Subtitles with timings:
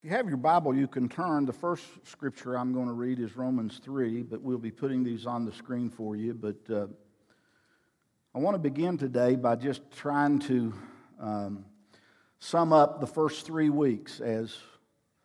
[0.00, 1.44] If you have your Bible, you can turn.
[1.44, 5.26] The first scripture I'm going to read is Romans 3, but we'll be putting these
[5.26, 6.34] on the screen for you.
[6.34, 6.86] But uh,
[8.32, 10.72] I want to begin today by just trying to
[11.18, 11.64] um,
[12.38, 14.20] sum up the first three weeks.
[14.20, 14.56] As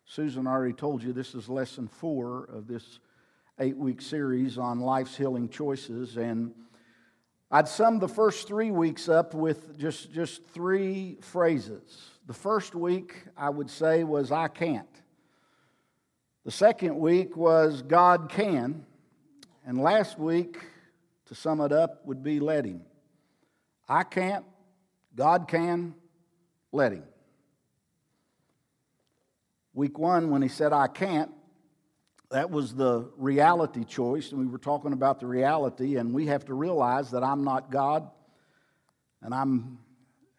[0.06, 2.98] Susan already told you, this is lesson four of this
[3.60, 6.16] eight week series on life's healing choices.
[6.16, 6.52] And
[7.48, 12.10] I'd sum the first three weeks up with just, just three phrases.
[12.26, 14.88] The first week, I would say, was I can't.
[16.44, 18.86] The second week was God can.
[19.66, 20.58] And last week,
[21.26, 22.82] to sum it up, would be let Him.
[23.88, 24.44] I can't,
[25.14, 25.94] God can,
[26.72, 27.04] let Him.
[29.74, 31.30] Week one, when He said I can't,
[32.30, 34.32] that was the reality choice.
[34.32, 37.70] And we were talking about the reality, and we have to realize that I'm not
[37.70, 38.10] God,
[39.20, 39.78] and I'm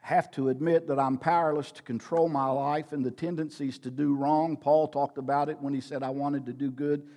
[0.05, 4.13] have to admit that I'm powerless to control my life and the tendencies to do
[4.13, 4.55] wrong.
[4.55, 7.07] Paul talked about it when he said, I wanted to do good.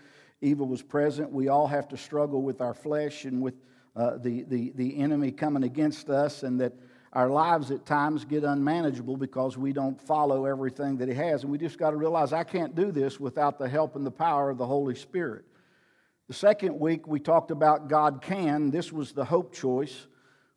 [0.40, 1.30] Evil was present.
[1.30, 3.56] We all have to struggle with our flesh and with
[3.94, 6.72] uh, the, the, the enemy coming against us, and that
[7.12, 11.42] our lives at times get unmanageable because we don't follow everything that he has.
[11.42, 14.10] And we just got to realize I can't do this without the help and the
[14.10, 15.44] power of the Holy Spirit.
[16.28, 18.70] The second week, we talked about God can.
[18.70, 20.06] This was the hope choice.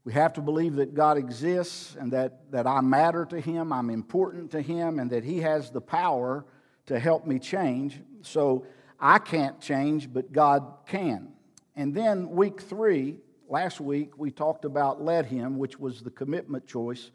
[0.03, 3.89] We have to believe that God exists and that, that I matter to Him, I'm
[3.89, 6.45] important to Him, and that He has the power
[6.87, 7.99] to help me change.
[8.23, 8.65] So
[8.99, 11.33] I can't change, but God can.
[11.75, 16.65] And then week three, last week, we talked about let Him, which was the commitment
[16.65, 17.11] choice,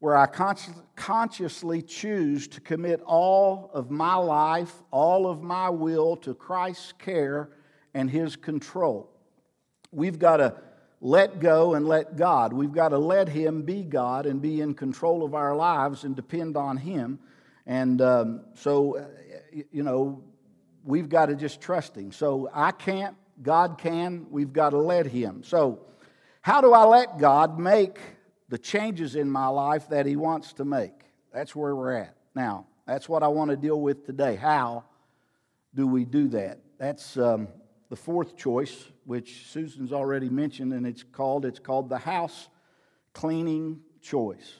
[0.00, 0.26] where I
[0.96, 7.50] consciously choose to commit all of my life, all of my will to Christ's care
[7.94, 9.08] and His control.
[9.92, 10.56] We've got to
[11.04, 12.52] let go and let God.
[12.52, 16.14] We've got to let Him be God and be in control of our lives and
[16.14, 17.18] depend on Him.
[17.66, 19.06] And um, so, uh,
[19.72, 20.22] you know,
[20.84, 22.12] we've got to just trust Him.
[22.12, 25.42] So I can't, God can, we've got to let Him.
[25.42, 25.80] So,
[26.40, 27.98] how do I let God make
[28.48, 30.92] the changes in my life that He wants to make?
[31.32, 32.16] That's where we're at.
[32.36, 34.36] Now, that's what I want to deal with today.
[34.36, 34.84] How
[35.74, 36.60] do we do that?
[36.78, 37.48] That's um,
[37.92, 42.48] the fourth choice, which Susan's already mentioned, and it's called it's called the house
[43.12, 44.54] cleaning choice.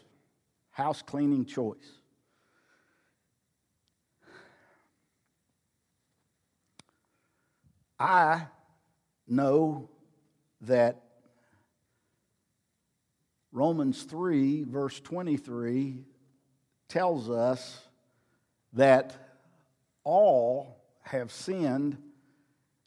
[0.71, 1.79] House cleaning choice.
[7.99, 8.49] I
[9.27, 9.89] know
[10.61, 11.01] that
[13.51, 16.05] Romans 3, verse 23,
[16.87, 17.81] tells us
[18.75, 19.17] that
[20.05, 21.97] all have sinned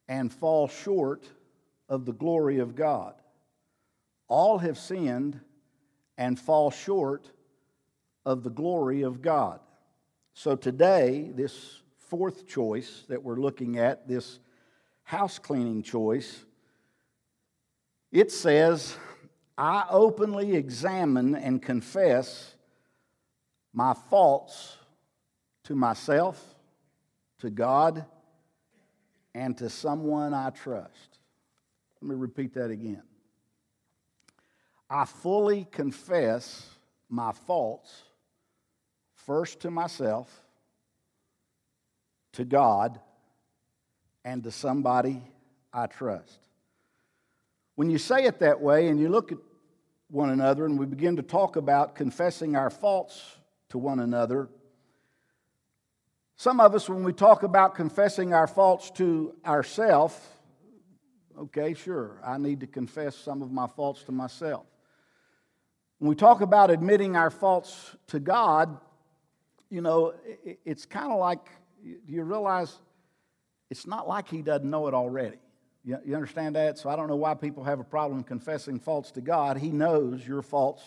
[0.08, 1.28] and fall short
[1.90, 3.14] of the glory of God.
[4.28, 5.40] All have sinned
[6.18, 7.30] and fall short
[8.26, 9.60] of the glory of God.
[10.34, 14.40] So today, this fourth choice that we're looking at, this
[15.04, 16.46] house cleaning choice,
[18.12, 18.98] it says,
[19.58, 22.56] I openly examine and confess
[23.74, 24.78] my faults
[25.66, 26.56] to myself,
[27.40, 28.06] to God,
[29.36, 31.20] and to someone I trust.
[32.02, 33.04] Let me repeat that again.
[34.90, 36.66] I fully confess
[37.10, 38.04] my faults,
[39.14, 40.30] first to myself,
[42.34, 43.00] to God,
[44.24, 45.22] and to somebody
[45.74, 46.40] I trust.
[47.76, 49.38] When you say it that way and you look at
[50.10, 53.36] one another and we begin to talk about confessing our faults
[53.70, 54.48] to one another,
[56.38, 60.20] some of us, when we talk about confessing our faults to ourselves,
[61.38, 64.66] okay, sure, I need to confess some of my faults to myself.
[66.00, 68.78] When we talk about admitting our faults to God,
[69.70, 70.14] you know,
[70.66, 71.48] it's kind of like
[72.06, 72.76] you realize
[73.70, 75.38] it's not like He doesn't know it already.
[75.84, 76.78] You understand that?
[76.80, 79.58] So I don't know why people have a problem confessing faults to God.
[79.58, 80.82] He knows your faults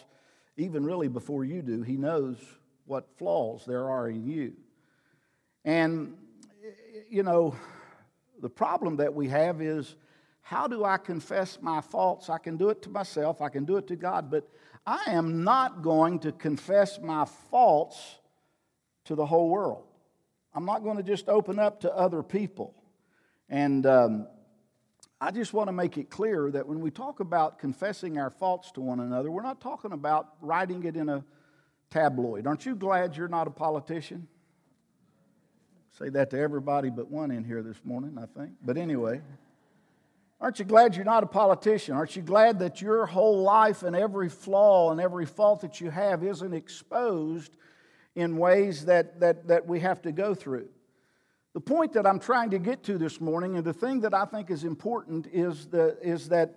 [0.57, 1.83] even really before you do.
[1.83, 2.37] He knows
[2.85, 4.55] what flaws there are in you.
[5.69, 6.15] And,
[7.11, 7.55] you know,
[8.41, 9.97] the problem that we have is
[10.41, 12.31] how do I confess my faults?
[12.31, 14.49] I can do it to myself, I can do it to God, but
[14.87, 18.17] I am not going to confess my faults
[19.05, 19.85] to the whole world.
[20.55, 22.75] I'm not going to just open up to other people.
[23.51, 24.27] And um,
[25.21, 28.73] I just want to make it clear that when we talk about confessing our faults
[28.73, 31.23] to one another, we're not talking about writing it in a
[31.91, 32.47] tabloid.
[32.47, 34.29] Aren't you glad you're not a politician?
[35.99, 38.53] Say that to everybody but one in here this morning, I think.
[38.65, 39.21] But anyway,
[40.41, 41.97] aren't you glad you're not a politician?
[41.97, 45.91] Aren't you glad that your whole life and every flaw and every fault that you
[45.91, 47.57] have isn't exposed
[48.15, 50.69] in ways that, that, that we have to go through.
[51.55, 54.25] The point that I'm trying to get to this morning, and the thing that I
[54.25, 56.55] think is important, is, the, is that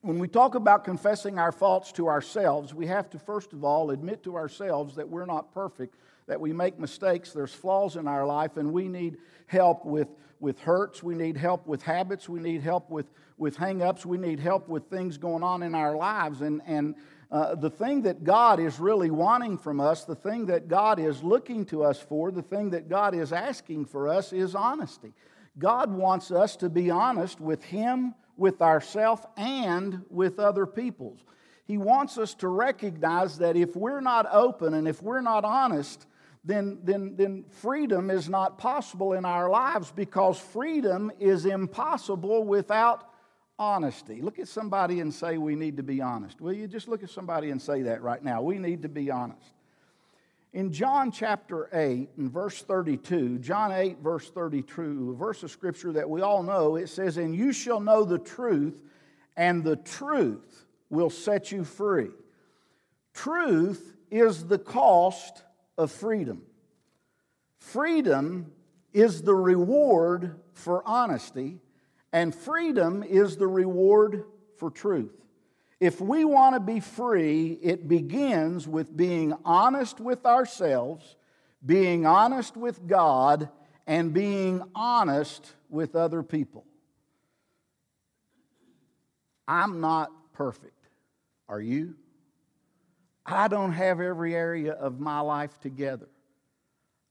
[0.00, 3.90] when we talk about confessing our faults to ourselves, we have to first of all
[3.90, 5.96] admit to ourselves that we're not perfect,
[6.26, 10.08] that we make mistakes, there's flaws in our life, and we need help with,
[10.40, 13.06] with hurts, we need help with habits, we need help with,
[13.38, 16.40] with hang ups, we need help with things going on in our lives.
[16.40, 16.96] And, and
[17.30, 21.22] uh, the thing that God is really wanting from us, the thing that God is
[21.22, 25.12] looking to us for, the thing that God is asking for us is honesty.
[25.58, 31.20] God wants us to be honest with Him, with ourselves, and with other peoples.
[31.64, 36.06] He wants us to recognize that if we're not open and if we're not honest,
[36.46, 43.10] then, then, then freedom is not possible in our lives because freedom is impossible without
[43.58, 44.22] honesty.
[44.22, 46.40] Look at somebody and say, We need to be honest.
[46.40, 48.42] Will you just look at somebody and say that right now?
[48.42, 49.52] We need to be honest.
[50.52, 55.92] In John chapter 8 and verse 32, John 8, verse 32, a verse of scripture
[55.92, 58.80] that we all know, it says, And you shall know the truth,
[59.36, 62.10] and the truth will set you free.
[63.12, 65.42] Truth is the cost
[65.78, 66.42] of freedom.
[67.58, 68.52] Freedom
[68.92, 71.60] is the reward for honesty,
[72.12, 74.24] and freedom is the reward
[74.56, 75.12] for truth.
[75.80, 81.16] If we want to be free, it begins with being honest with ourselves,
[81.64, 83.50] being honest with God,
[83.86, 86.64] and being honest with other people.
[89.46, 90.72] I'm not perfect.
[91.48, 91.94] Are you?
[93.26, 96.08] I don't have every area of my life together.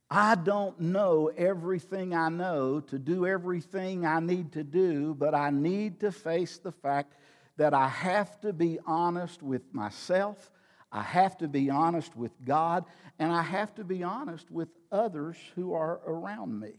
[0.09, 5.49] I don't know everything I know to do everything I need to do, but I
[5.49, 7.15] need to face the fact
[7.57, 10.51] that I have to be honest with myself,
[10.91, 12.85] I have to be honest with God,
[13.19, 16.73] and I have to be honest with others who are around me.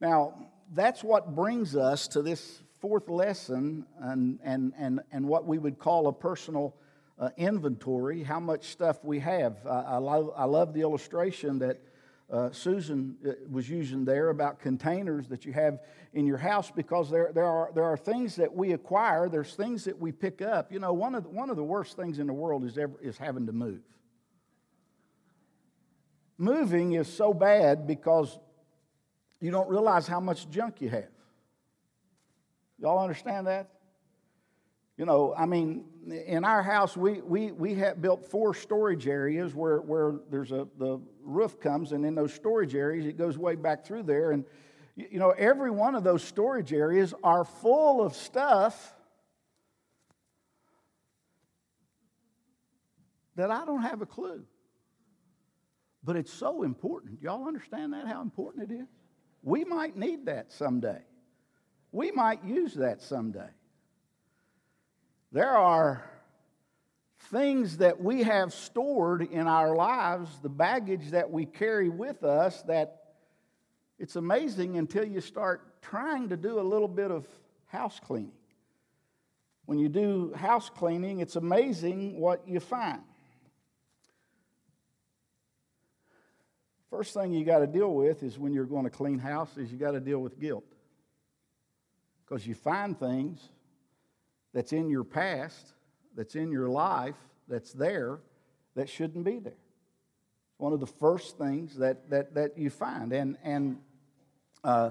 [0.00, 0.34] Now,
[0.72, 5.78] that's what brings us to this fourth lesson and, and, and, and what we would
[5.78, 6.74] call a personal
[7.22, 9.56] uh, inventory, how much stuff we have.
[9.64, 11.80] I, I, love, I love the illustration that
[12.28, 15.78] uh, Susan uh, was using there about containers that you have
[16.14, 19.84] in your house because there, there, are, there are things that we acquire, there's things
[19.84, 20.72] that we pick up.
[20.72, 22.94] You know, one of the, one of the worst things in the world is, ever,
[23.00, 23.82] is having to move.
[26.38, 28.36] Moving is so bad because
[29.40, 31.10] you don't realize how much junk you have.
[32.80, 33.68] Y'all understand that?
[34.96, 39.54] You know, I mean, in our house, we, we, we have built four storage areas
[39.54, 43.54] where, where there's a, the roof comes, and in those storage areas, it goes way
[43.54, 44.32] back through there.
[44.32, 44.44] And,
[44.96, 48.94] you know, every one of those storage areas are full of stuff
[53.36, 54.44] that I don't have a clue.
[56.04, 57.22] But it's so important.
[57.22, 58.88] Y'all understand that, how important it is?
[59.42, 61.02] We might need that someday.
[61.92, 63.50] We might use that someday.
[65.32, 66.04] There are
[67.30, 72.60] things that we have stored in our lives, the baggage that we carry with us,
[72.64, 73.14] that
[73.98, 77.26] it's amazing until you start trying to do a little bit of
[77.66, 78.32] house cleaning.
[79.64, 83.00] When you do house cleaning, it's amazing what you find.
[86.90, 89.72] First thing you got to deal with is when you're going to clean house is
[89.72, 90.66] you got to deal with guilt
[92.22, 93.48] because you find things
[94.52, 95.74] that's in your past,
[96.16, 97.16] that's in your life,
[97.48, 98.18] that's there,
[98.74, 99.52] that shouldn't be there.
[100.58, 103.12] One of the first things that, that, that you find.
[103.12, 103.78] And, and
[104.62, 104.90] uh,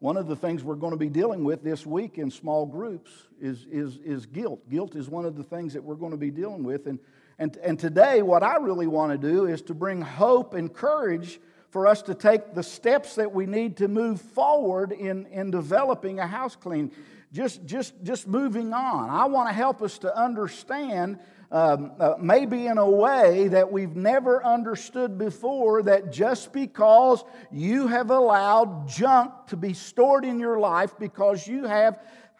[0.00, 3.10] one of the things we're going to be dealing with this week in small groups
[3.40, 4.68] is, is, is guilt.
[4.68, 6.86] Guilt is one of the things that we're going to be dealing with.
[6.86, 6.98] And,
[7.38, 11.38] and, and today, what I really want to do is to bring hope and courage
[11.70, 16.18] for us to take the steps that we need to move forward in, in developing
[16.18, 16.90] a house clean.
[17.32, 19.08] Just, just, just moving on.
[19.08, 21.18] I want to help us to understand,
[21.50, 27.86] um, uh, maybe in a way that we've never understood before, that just because you
[27.86, 31.98] have allowed junk to be stored in your life because you have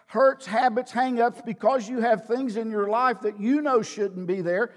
[0.09, 4.27] hurts, habits, hang ups, because you have things in your life that you know shouldn't
[4.27, 4.75] be there,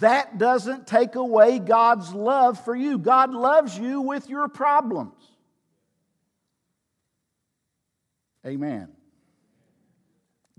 [0.00, 2.96] that doesn't take away God's love for you.
[2.96, 5.12] God loves you with your problems.
[8.46, 8.88] Amen.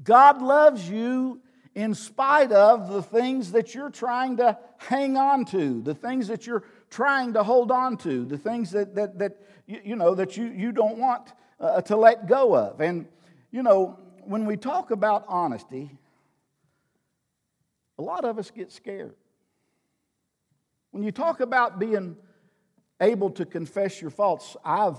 [0.04, 1.42] God loves you
[1.76, 6.48] in spite of the things that you're trying to hang on to, the things that
[6.48, 9.38] you're trying to hold on to, the things that, that, that
[9.68, 12.82] you, you know, that you, you don't want uh, to let go of.
[12.82, 13.08] And,
[13.52, 15.92] you know, when we talk about honesty,
[17.98, 19.16] a lot of us get scared.
[20.92, 22.16] When you talk about being
[23.02, 24.58] able to confess your faults.
[24.64, 24.98] I've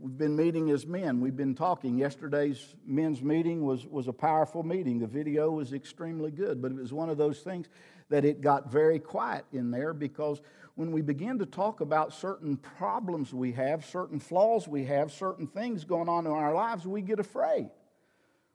[0.00, 1.20] we've been meeting as men.
[1.20, 1.98] We've been talking.
[1.98, 4.98] Yesterday's men's meeting was, was a powerful meeting.
[4.98, 7.68] The video was extremely good, but it was one of those things
[8.08, 10.40] that it got very quiet in there because
[10.74, 15.46] when we begin to talk about certain problems we have, certain flaws we have, certain
[15.46, 17.68] things going on in our lives, we get afraid.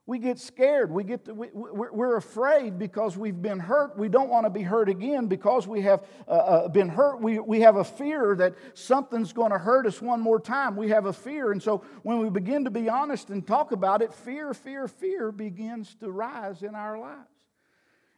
[0.08, 0.92] We get scared.
[0.92, 3.98] We get to, we, we're afraid because we've been hurt.
[3.98, 7.22] We don't want to be hurt again because we have uh, uh, been hurt.
[7.22, 10.76] We, we have a fear that something's going to hurt us one more time.
[10.76, 11.52] We have a fear.
[11.52, 15.32] And so when we begin to be honest and talk about it, fear, fear, fear
[15.32, 17.30] begins to rise in our lives.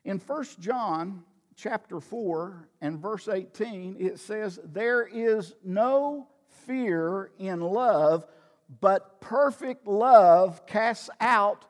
[0.03, 1.23] In 1 John
[1.55, 6.27] chapter 4 and verse 18, it says, There is no
[6.65, 8.25] fear in love,
[8.81, 11.63] but perfect love casts out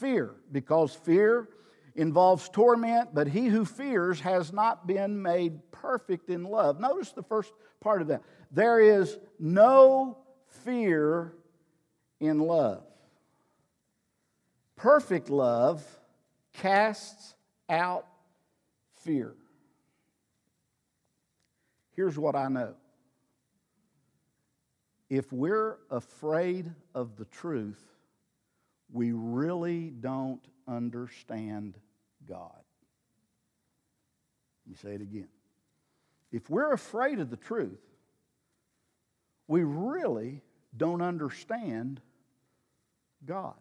[0.00, 1.48] fear, because fear
[1.94, 6.80] involves torment, but he who fears has not been made perfect in love.
[6.80, 8.22] Notice the first part of that.
[8.50, 10.18] There is no
[10.64, 11.34] fear
[12.18, 12.82] in love.
[14.76, 15.84] Perfect love
[16.54, 17.34] casts
[17.68, 18.06] out
[19.02, 19.34] fear.
[21.94, 22.74] Here's what I know
[25.10, 27.82] if we're afraid of the truth,
[28.92, 31.78] we really don't understand
[32.28, 32.62] God.
[34.66, 35.28] Let me say it again.
[36.32, 37.80] If we're afraid of the truth,
[39.48, 40.42] we really
[40.76, 42.00] don't understand
[43.24, 43.54] God.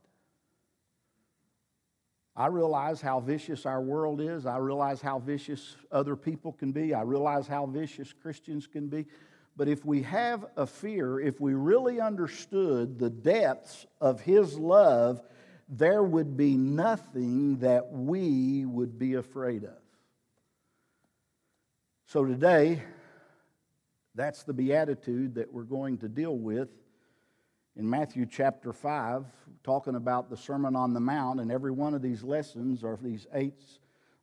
[2.35, 4.45] I realize how vicious our world is.
[4.45, 6.93] I realize how vicious other people can be.
[6.93, 9.07] I realize how vicious Christians can be.
[9.59, 15.21] But if we have a fear, if we really understood the depths of His love,
[15.67, 19.75] there would be nothing that we would be afraid of.
[22.05, 22.81] So today,
[24.15, 26.69] that's the beatitude that we're going to deal with
[27.75, 29.25] in Matthew chapter 5,
[29.65, 31.41] talking about the Sermon on the Mount.
[31.41, 33.61] And every one of these lessons, or these eight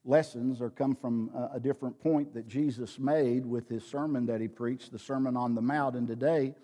[0.07, 4.49] lessons are come from a different point that Jesus made with his sermon that he
[4.49, 5.97] preached, the Sermon on the Mount.
[5.97, 6.55] And today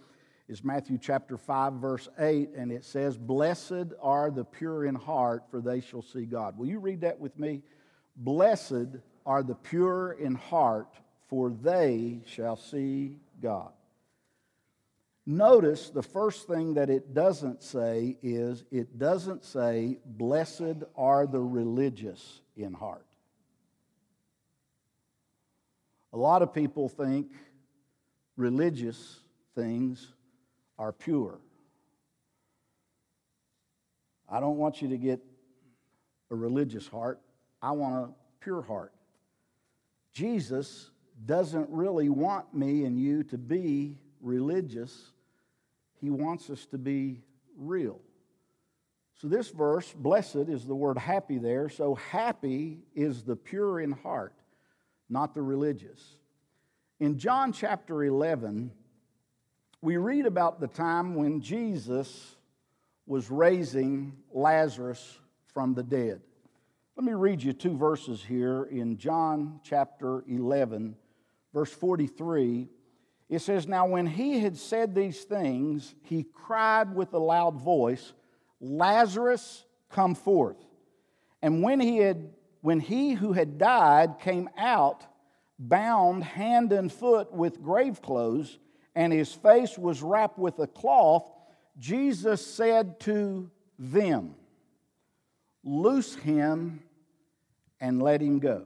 [0.48, 5.44] is Matthew chapter 5, verse 8, and it says, Blessed are the pure in heart,
[5.50, 6.56] for they shall see God.
[6.56, 7.62] Will you read that with me?
[8.16, 10.94] Blessed are the pure in heart,
[11.28, 13.72] for they shall see God.
[15.24, 21.40] Notice the first thing that it doesn't say is it doesn't say, Blessed are the
[21.40, 23.06] religious in heart.
[26.12, 27.28] A lot of people think
[28.36, 29.20] religious
[29.54, 30.12] things
[30.78, 31.38] are pure.
[34.28, 35.20] I don't want you to get
[36.30, 37.20] a religious heart,
[37.60, 38.92] I want a pure heart.
[40.12, 40.90] Jesus
[41.26, 45.12] doesn't really want me and you to be religious,
[46.00, 47.22] He wants us to be
[47.56, 48.00] real.
[49.14, 51.68] So, this verse, blessed, is the word happy there.
[51.68, 54.34] So, happy is the pure in heart
[55.12, 56.16] not the religious.
[56.98, 58.72] In John chapter 11,
[59.82, 62.36] we read about the time when Jesus
[63.06, 65.18] was raising Lazarus
[65.52, 66.22] from the dead.
[66.96, 70.96] Let me read you two verses here in John chapter 11,
[71.52, 72.68] verse 43.
[73.28, 78.14] It says, Now when he had said these things, he cried with a loud voice,
[78.60, 80.56] Lazarus, come forth.
[81.42, 82.30] And when he had
[82.62, 85.04] when he who had died came out,
[85.58, 88.58] bound hand and foot with grave clothes,
[88.94, 91.28] and his face was wrapped with a cloth,
[91.78, 94.36] Jesus said to them,
[95.64, 96.82] Loose him
[97.80, 98.64] and let him go.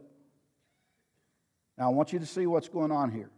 [1.78, 3.30] Now, I want you to see what's going on here.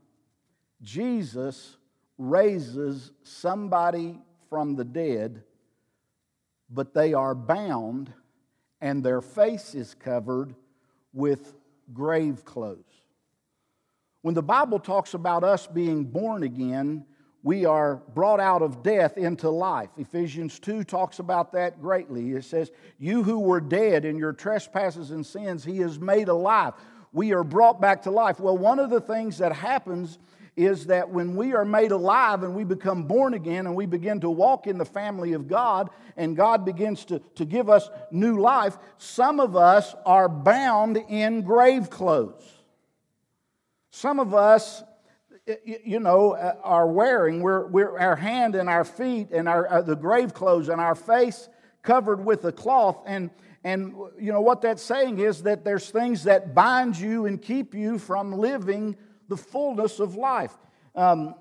[0.82, 1.76] Jesus
[2.18, 5.42] raises somebody from the dead,
[6.70, 8.12] but they are bound
[8.80, 10.54] and their face is covered
[11.12, 11.54] with
[11.92, 12.84] grave clothes.
[14.22, 17.04] When the Bible talks about us being born again,
[17.42, 19.90] we are brought out of death into life.
[19.96, 22.32] Ephesians 2 talks about that greatly.
[22.32, 26.74] It says, You who were dead in your trespasses and sins, He has made alive.
[27.12, 28.40] We are brought back to life.
[28.40, 30.18] Well, one of the things that happens
[30.58, 34.18] is that when we are made alive and we become born again and we begin
[34.20, 38.40] to walk in the family of God and God begins to, to give us new
[38.40, 42.42] life, some of us are bound in grave clothes.
[43.90, 44.82] Some of us,
[45.64, 49.82] you know, uh, are wearing, we're, we're, our hand and our feet and our, uh,
[49.82, 51.48] the grave clothes and our face
[51.82, 52.98] covered with a cloth.
[53.06, 53.30] And,
[53.62, 57.76] and, you know, what that's saying is that there's things that bind you and keep
[57.76, 58.96] you from living
[59.28, 60.56] the fullness of life.
[60.94, 61.34] Um,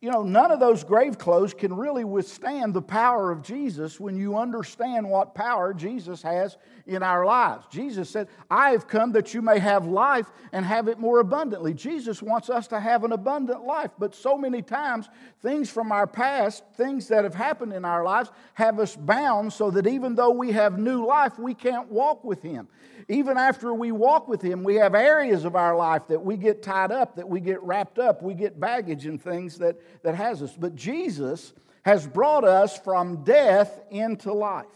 [0.00, 4.16] you know, none of those grave clothes can really withstand the power of Jesus when
[4.16, 7.66] you understand what power Jesus has in our lives.
[7.70, 11.74] Jesus said, I have come that you may have life and have it more abundantly.
[11.74, 15.08] Jesus wants us to have an abundant life, but so many times
[15.40, 19.70] things from our past, things that have happened in our lives, have us bound so
[19.70, 22.68] that even though we have new life, we can't walk with Him.
[23.08, 26.62] Even after we walk with Him, we have areas of our life that we get
[26.62, 29.71] tied up, that we get wrapped up, we get baggage and things that,
[30.02, 30.54] that has us.
[30.58, 31.52] But Jesus
[31.82, 34.66] has brought us from death into life.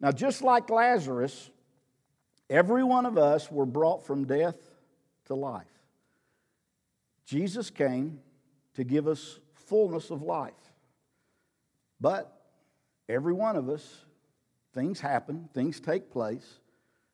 [0.00, 1.50] Now, just like Lazarus,
[2.50, 4.56] every one of us were brought from death
[5.26, 5.66] to life.
[7.24, 8.20] Jesus came
[8.74, 10.52] to give us fullness of life.
[12.00, 12.30] But
[13.08, 14.04] every one of us,
[14.74, 16.60] things happen, things take place.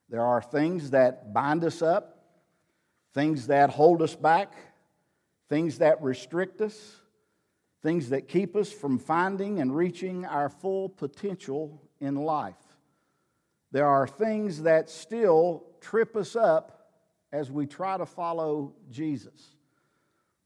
[0.09, 2.25] There are things that bind us up,
[3.15, 4.53] things that hold us back,
[5.51, 6.97] things that restrict us,
[7.83, 12.55] things that keep us from finding and reaching our full potential in life.
[13.73, 16.93] There are things that still trip us up
[17.33, 19.57] as we try to follow Jesus.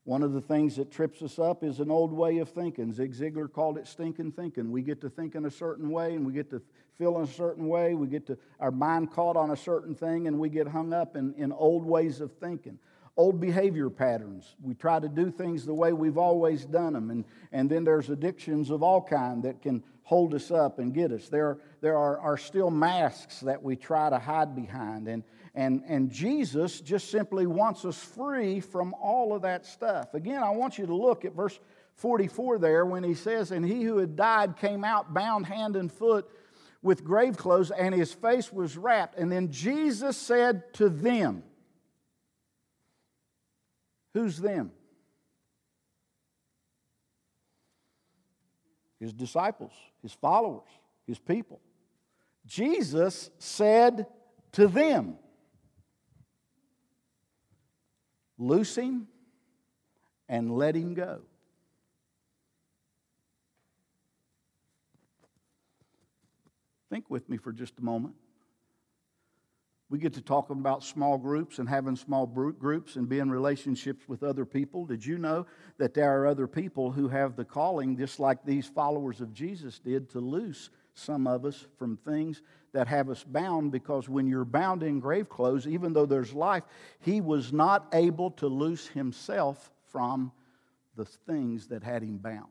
[0.05, 2.93] One of the things that trips us up is an old way of thinking.
[2.93, 4.71] Zig Ziglar called it stinking thinking.
[4.71, 6.63] We get to think in a certain way and we get to
[6.99, 7.95] feel in a certain way.
[7.95, 11.17] We get to our mind caught on a certain thing and we get hung up
[11.17, 12.79] in, in old ways of thinking.
[13.17, 14.57] Old behavior patterns.
[14.61, 17.11] We try to do things the way we've always done them.
[17.11, 21.13] And, and then there's addictions of all kind that can hold us up and get
[21.13, 21.29] us.
[21.29, 25.07] There, there are, are still masks that we try to hide behind.
[25.07, 25.23] And,
[25.55, 30.13] and, and Jesus just simply wants us free from all of that stuff.
[30.15, 31.59] Again, I want you to look at verse
[31.97, 35.91] 44 there when he says, And he who had died came out bound hand and
[35.91, 36.29] foot
[36.83, 39.17] with grave clothes, and his face was wrapped.
[39.17, 41.43] And then Jesus said to them,
[44.15, 44.73] Who's them?
[49.05, 50.69] his disciples, his followers,
[51.07, 51.61] his people.
[52.47, 54.07] Jesus said
[54.53, 55.19] to them,
[58.39, 59.07] Loose him
[60.29, 61.21] and let him go.
[66.91, 68.15] Think with me for just a moment.
[69.91, 74.23] We get to talking about small groups and having small groups and being relationships with
[74.23, 74.87] other people.
[74.87, 75.47] Did you know
[75.79, 79.79] that there are other people who have the calling, just like these followers of Jesus
[79.79, 82.41] did, to loose some of us from things
[82.73, 83.73] that have us bound?
[83.73, 86.65] Because when you're bound in grave clothes, even though there's life,
[87.01, 90.33] he was not able to loose himself from
[90.97, 92.49] the things that had him bound.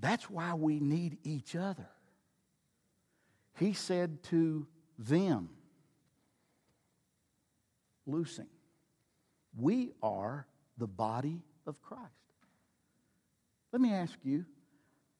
[0.00, 1.88] That's why we need each other.
[3.58, 4.66] He said to
[4.98, 5.50] them,
[8.06, 8.46] loosing,
[9.58, 12.04] we are the body of Christ.
[13.72, 14.44] Let me ask you,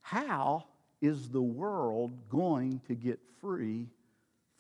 [0.01, 0.65] how
[1.01, 3.89] is the world going to get free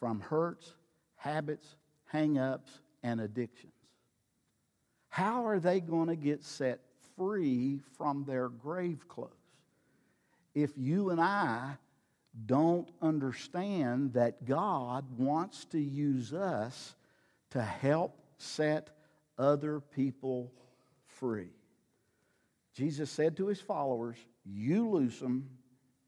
[0.00, 0.74] from hurts,
[1.16, 2.70] habits, hang ups,
[3.02, 3.72] and addictions?
[5.08, 6.80] How are they going to get set
[7.16, 9.30] free from their grave clothes?
[10.54, 11.76] If you and I
[12.46, 16.94] don't understand that God wants to use us
[17.50, 18.90] to help set
[19.38, 20.52] other people
[21.06, 21.50] free.
[22.74, 25.48] Jesus said to his followers, You loose them,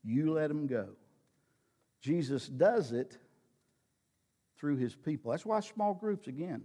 [0.04, 0.88] you let them go.
[2.00, 3.18] Jesus does it
[4.56, 5.30] through his people.
[5.30, 6.62] That's why small groups, again,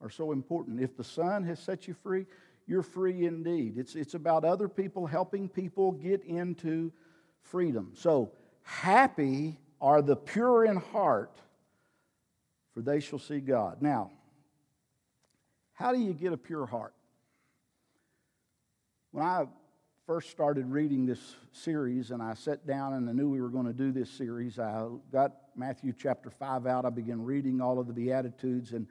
[0.00, 0.80] are so important.
[0.80, 2.26] If the Son has set you free,
[2.66, 3.78] you're free indeed.
[3.78, 6.92] It's, it's about other people helping people get into
[7.40, 7.92] freedom.
[7.94, 11.36] So, Happy are the pure in heart,
[12.72, 13.82] for they shall see God.
[13.82, 14.10] Now,
[15.72, 16.94] how do you get a pure heart?
[19.10, 19.46] When I
[20.06, 23.66] first started reading this series and I sat down and I knew we were going
[23.66, 26.84] to do this series, I got Matthew chapter 5 out.
[26.84, 28.72] I began reading all of the Beatitudes.
[28.72, 28.86] And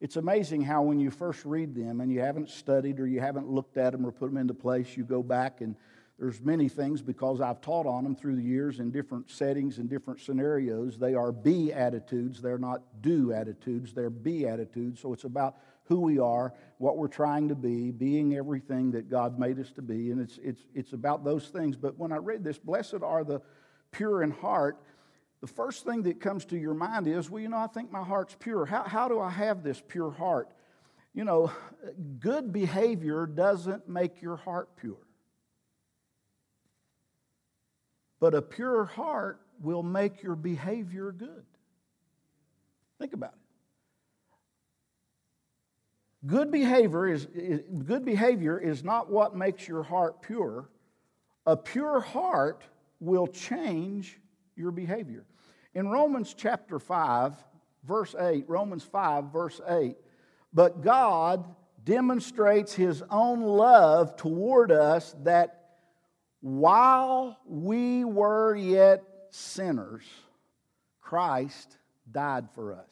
[0.00, 3.48] it's amazing how when you first read them and you haven't studied or you haven't
[3.48, 5.74] looked at them or put them into place, you go back and
[6.18, 9.88] there's many things because I've taught on them through the years in different settings and
[9.88, 10.98] different scenarios.
[10.98, 12.40] They are be attitudes.
[12.40, 13.92] They're not do attitudes.
[13.92, 15.00] They're be attitudes.
[15.00, 19.38] So it's about who we are, what we're trying to be, being everything that God
[19.38, 20.10] made us to be.
[20.10, 21.76] And it's, it's, it's about those things.
[21.76, 23.42] But when I read this, blessed are the
[23.92, 24.78] pure in heart,
[25.42, 28.02] the first thing that comes to your mind is, well, you know, I think my
[28.02, 28.64] heart's pure.
[28.64, 30.48] How, how do I have this pure heart?
[31.12, 31.52] You know,
[32.18, 35.05] good behavior doesn't make your heart pure.
[38.20, 41.44] But a pure heart will make your behavior good.
[42.98, 43.46] Think about it.
[46.26, 50.68] Good behavior is, is, good behavior is not what makes your heart pure.
[51.44, 52.64] A pure heart
[53.00, 54.18] will change
[54.56, 55.24] your behavior.
[55.74, 57.34] In Romans chapter 5,
[57.84, 59.96] verse 8, Romans 5, verse 8,
[60.52, 61.44] but God
[61.84, 65.65] demonstrates his own love toward us that
[66.40, 70.04] while we were yet sinners,
[71.00, 71.78] Christ
[72.10, 72.90] died for us.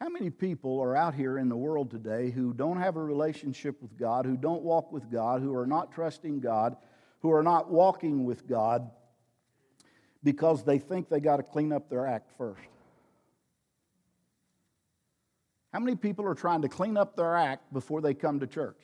[0.00, 3.80] How many people are out here in the world today who don't have a relationship
[3.80, 6.76] with God, who don't walk with God, who are not trusting God,
[7.20, 8.90] who are not walking with God
[10.22, 12.60] because they think they got to clean up their act first?
[15.72, 18.78] How many people are trying to clean up their act before they come to church?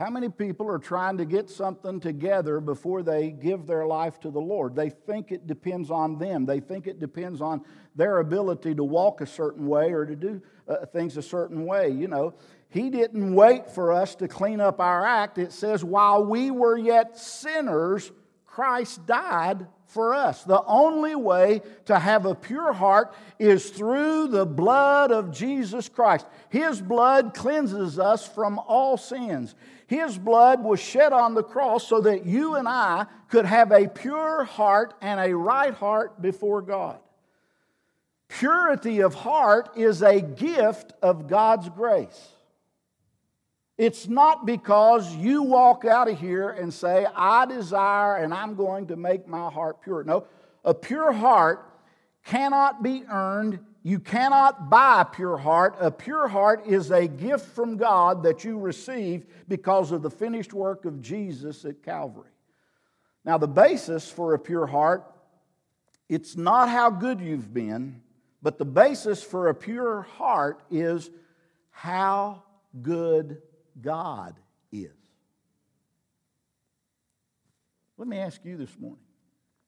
[0.00, 4.30] How many people are trying to get something together before they give their life to
[4.30, 4.74] the Lord?
[4.74, 6.46] They think it depends on them.
[6.46, 7.60] They think it depends on
[7.94, 11.90] their ability to walk a certain way or to do uh, things a certain way.
[11.90, 12.32] You know,
[12.70, 15.36] He didn't wait for us to clean up our act.
[15.36, 18.10] It says, while we were yet sinners,
[18.46, 20.44] Christ died for us.
[20.44, 26.26] The only way to have a pure heart is through the blood of Jesus Christ.
[26.48, 29.54] His blood cleanses us from all sins.
[29.90, 33.88] His blood was shed on the cross so that you and I could have a
[33.88, 37.00] pure heart and a right heart before God.
[38.28, 42.28] Purity of heart is a gift of God's grace.
[43.76, 48.86] It's not because you walk out of here and say, I desire and I'm going
[48.86, 50.04] to make my heart pure.
[50.04, 50.24] No,
[50.64, 51.68] a pure heart
[52.24, 53.58] cannot be earned.
[53.82, 55.76] You cannot buy a pure heart.
[55.80, 60.52] A pure heart is a gift from God that you receive because of the finished
[60.52, 62.30] work of Jesus at Calvary.
[63.24, 65.04] Now, the basis for a pure heart,
[66.08, 68.02] it's not how good you've been,
[68.42, 71.10] but the basis for a pure heart is
[71.70, 72.42] how
[72.82, 73.40] good
[73.80, 74.36] God
[74.72, 74.90] is.
[77.96, 79.04] Let me ask you this morning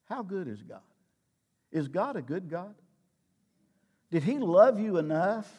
[0.04, 0.80] how good is God?
[1.70, 2.74] Is God a good God?
[4.12, 5.50] Did He love you enough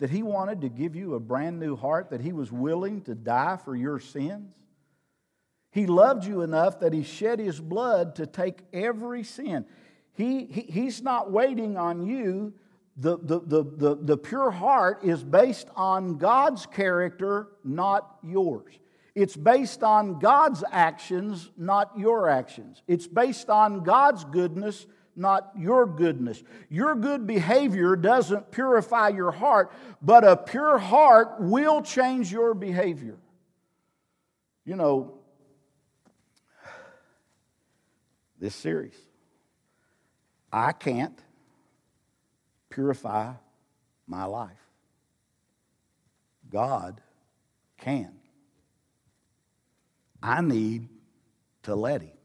[0.00, 3.14] that He wanted to give you a brand new heart, that He was willing to
[3.14, 4.52] die for your sins?
[5.70, 9.66] He loved you enough that He shed His blood to take every sin.
[10.14, 12.54] He, he, he's not waiting on you
[12.96, 18.74] the, the, the, the, the pure heart is based on God's character, not yours.
[19.14, 22.82] It's based on God's actions, not your actions.
[22.86, 26.42] It's based on God's goodness, not your goodness.
[26.68, 33.16] Your good behavior doesn't purify your heart, but a pure heart will change your behavior.
[34.64, 35.14] You know,
[38.38, 38.96] this series,
[40.52, 41.18] I can't
[42.70, 43.34] purify
[44.06, 44.50] my life.
[46.50, 47.00] God
[47.78, 48.12] can.
[50.22, 50.88] I need
[51.62, 52.19] to let Him.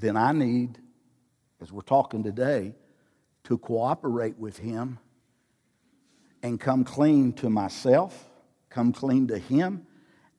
[0.00, 0.78] Then I need,
[1.60, 2.74] as we're talking today,
[3.44, 4.98] to cooperate with Him
[6.42, 8.30] and come clean to myself,
[8.70, 9.86] come clean to Him,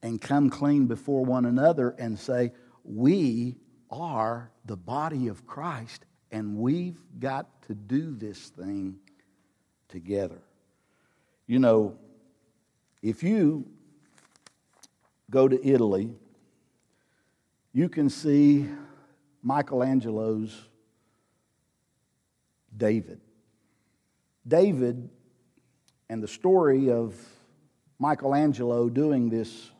[0.02, 3.58] and come clean before one another and say, We
[3.92, 8.96] are the body of Christ and we've got to do this thing
[9.90, 10.42] together.
[11.46, 11.98] You know,
[13.04, 13.68] if you
[15.30, 16.16] go to Italy,
[17.74, 18.68] you can see
[19.44, 20.68] Michelangelo's
[22.76, 23.20] David.
[24.48, 25.10] David
[26.10, 27.16] and the story of
[28.00, 29.72] Michelangelo doing this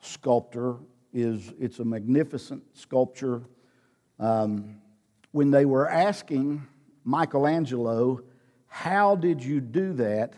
[0.00, 0.76] sculpture
[1.12, 3.42] is it's a magnificent sculpture.
[4.18, 4.80] Um,
[5.32, 6.66] when they were asking
[7.04, 8.22] Michelangelo,
[8.66, 10.34] How did you do that?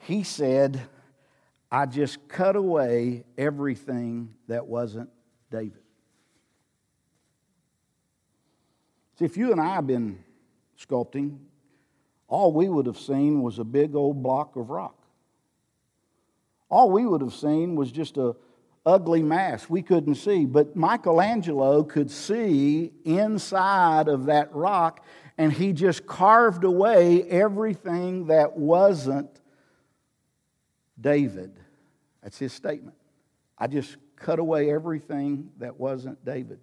[0.00, 0.80] he said,
[1.70, 5.10] I just cut away everything that wasn't
[5.50, 5.82] David.
[9.20, 10.24] See, if you and I had been
[10.78, 11.36] sculpting,
[12.26, 14.96] all we would have seen was a big old block of rock.
[16.70, 18.34] All we would have seen was just a
[18.86, 20.46] ugly mass we couldn't see.
[20.46, 25.04] But Michelangelo could see inside of that rock,
[25.36, 29.42] and he just carved away everything that wasn't
[30.98, 31.52] David.
[32.22, 32.96] That's his statement.
[33.58, 36.60] I just cut away everything that wasn't David.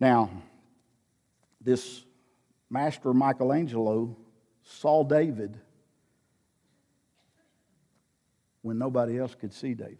[0.00, 0.30] Now,
[1.64, 2.04] this
[2.70, 4.16] master Michelangelo
[4.62, 5.58] saw David
[8.62, 9.98] when nobody else could see David.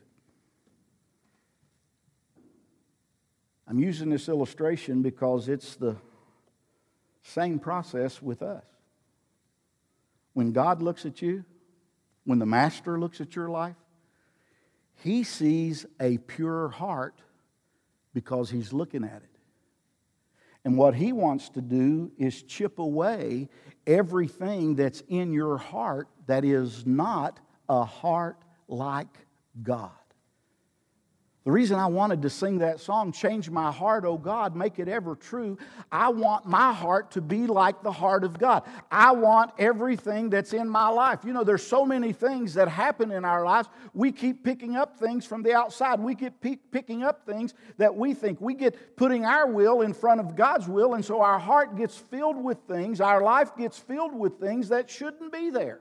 [3.66, 5.96] I'm using this illustration because it's the
[7.22, 8.64] same process with us.
[10.34, 11.44] When God looks at you,
[12.24, 13.76] when the Master looks at your life,
[14.96, 17.14] he sees a pure heart
[18.12, 19.33] because he's looking at it.
[20.64, 23.48] And what he wants to do is chip away
[23.86, 29.18] everything that's in your heart that is not a heart like
[29.62, 29.90] God.
[31.44, 34.88] The reason I wanted to sing that song, Change My Heart, oh God, make it
[34.88, 35.58] ever true,
[35.92, 38.62] I want my heart to be like the heart of God.
[38.90, 41.18] I want everything that's in my life.
[41.22, 43.68] You know, there's so many things that happen in our lives.
[43.92, 46.00] We keep picking up things from the outside.
[46.00, 48.40] We get picking up things that we think.
[48.40, 51.98] We get putting our will in front of God's will, and so our heart gets
[51.98, 55.80] filled with things, our life gets filled with things that shouldn't be there.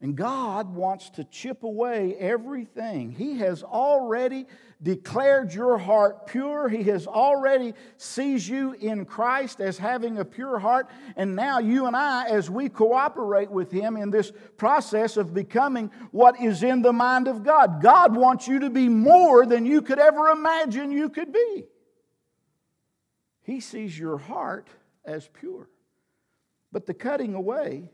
[0.00, 3.10] And God wants to chip away everything.
[3.10, 4.46] He has already
[4.80, 6.68] declared your heart pure.
[6.68, 10.88] He has already sees you in Christ as having a pure heart.
[11.16, 15.90] And now you and I, as we cooperate with Him in this process of becoming
[16.12, 19.82] what is in the mind of God, God wants you to be more than you
[19.82, 21.64] could ever imagine you could be.
[23.42, 24.68] He sees your heart
[25.04, 25.68] as pure.
[26.70, 27.88] But the cutting away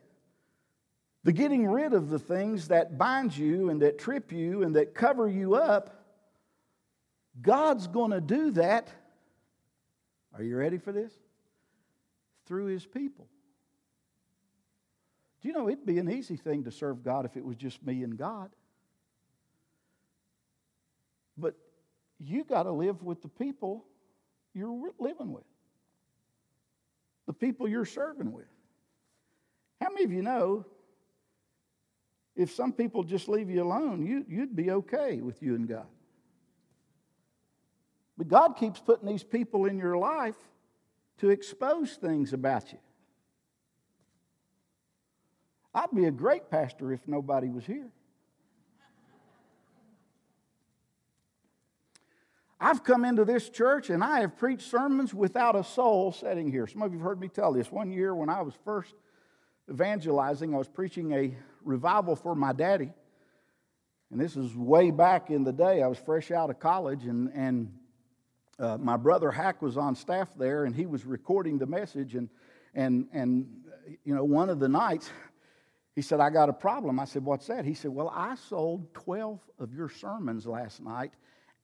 [1.25, 4.95] the getting rid of the things that bind you and that trip you and that
[4.95, 6.05] cover you up,
[7.41, 8.89] God's going to do that.
[10.35, 11.13] Are you ready for this?
[12.47, 13.27] Through His people.
[15.41, 17.85] Do you know it'd be an easy thing to serve God if it was just
[17.85, 18.51] me and God?
[21.39, 21.55] But
[22.19, 23.85] you got to live with the people
[24.53, 25.45] you're living with,
[27.27, 28.47] the people you're serving with.
[29.81, 30.65] How many of you know
[32.37, 35.87] if some people just leave you alone, you, you'd be okay with you and God.
[38.17, 40.37] But God keeps putting these people in your life
[41.19, 42.79] to expose things about you.
[45.75, 47.91] I'd be a great pastor if nobody was here.
[52.61, 56.67] I've come into this church and I have preached sermons without a soul sitting here.
[56.67, 57.71] Some of you have heard me tell this.
[57.71, 58.95] One year when I was first
[59.71, 62.93] evangelizing, I was preaching a revival for my daddy.
[64.11, 65.83] And this is way back in the day.
[65.83, 67.73] I was fresh out of college, and, and
[68.59, 72.15] uh, my brother Hack was on staff there, and he was recording the message.
[72.15, 72.29] And,
[72.75, 73.47] and, and,
[74.05, 75.11] you know, one of the nights,
[75.95, 77.01] he said, I got a problem.
[77.01, 77.65] I said, What's that?
[77.65, 81.13] He said, Well, I sold 12 of your sermons last night,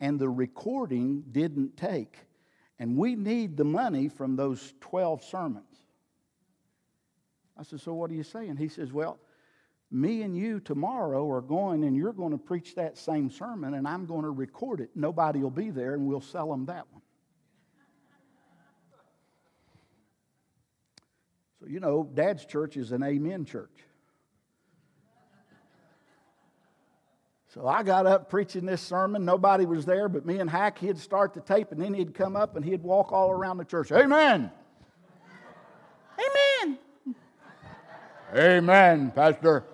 [0.00, 2.16] and the recording didn't take.
[2.78, 5.69] And we need the money from those 12 sermons.
[7.60, 8.56] I said, So what are you saying?
[8.56, 9.18] He says, Well,
[9.90, 13.86] me and you tomorrow are going and you're going to preach that same sermon and
[13.86, 14.90] I'm going to record it.
[14.94, 17.02] Nobody will be there and we'll sell them that one.
[21.60, 23.84] So, you know, Dad's church is an amen church.
[27.48, 29.24] So I got up preaching this sermon.
[29.24, 30.78] Nobody was there but me and Hack.
[30.78, 33.64] He'd start the tape and then he'd come up and he'd walk all around the
[33.64, 33.90] church.
[33.92, 34.52] Amen.
[38.34, 39.64] Amen, Pastor.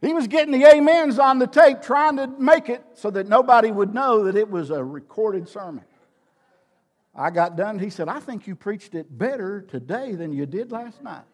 [0.00, 3.70] He was getting the amens on the tape, trying to make it so that nobody
[3.70, 5.84] would know that it was a recorded sermon.
[7.14, 7.78] I got done.
[7.78, 11.24] He said, I think you preached it better today than you did last night.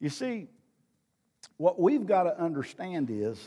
[0.00, 0.48] You see,
[1.56, 3.38] what we've got to understand is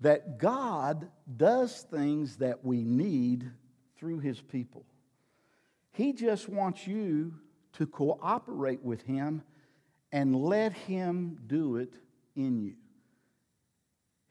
[0.00, 3.50] that God does things that we need
[3.98, 4.84] through His people.
[5.96, 7.34] He just wants you
[7.74, 9.42] to cooperate with Him
[10.12, 11.92] and let him do it
[12.34, 12.74] in you.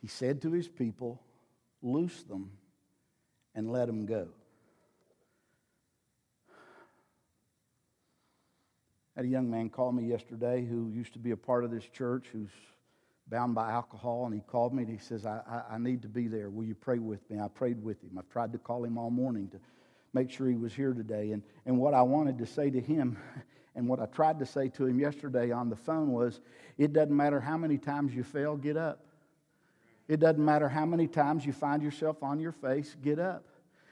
[0.02, 1.22] He said to his people,
[1.82, 2.52] Loose them
[3.54, 4.28] and let them go.
[9.16, 11.72] I had a young man call me yesterday who used to be a part of
[11.72, 12.50] this church who's
[13.28, 16.10] bound by alcohol, and he called me and he says, I, I, I, need to
[16.10, 16.50] be there.
[16.50, 17.40] Will you pray with me?
[17.40, 18.18] I prayed with him.
[18.18, 19.60] I've tried to call him all morning to
[20.16, 21.34] make sure he was here today.
[21.34, 23.18] And, and what I wanted to say to him
[23.76, 26.40] and what I tried to say to him yesterday on the phone was
[26.78, 29.02] it doesn't matter how many times you fail, get up.
[30.08, 33.44] It doesn't matter how many times you find yourself on your face, get up.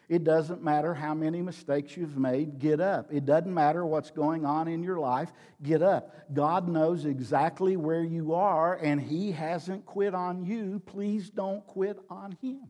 [0.07, 3.11] It doesn't matter how many mistakes you've made, get up.
[3.11, 6.13] It doesn't matter what's going on in your life, get up.
[6.33, 10.81] God knows exactly where you are, and He hasn't quit on you.
[10.85, 12.67] Please don't quit on Him.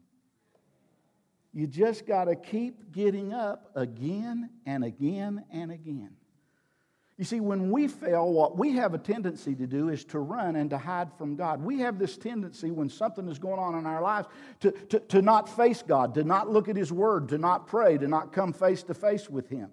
[1.54, 6.16] You just got to keep getting up again and again and again.
[7.18, 10.56] You see, when we fail, what we have a tendency to do is to run
[10.56, 11.62] and to hide from God.
[11.62, 14.28] We have this tendency when something is going on in our lives
[14.62, 18.00] to, to, to not face God, to not look at His Word, to not pray,
[18.00, 19.70] to not come face to face with Him.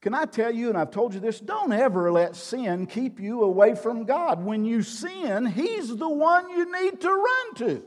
[0.00, 3.42] Can I tell you, and I've told you this, don't ever let sin keep you
[3.42, 4.44] away from God.
[4.44, 7.84] When you sin, He's the one you need to run to.